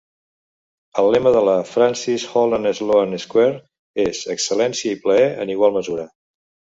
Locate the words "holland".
2.39-2.69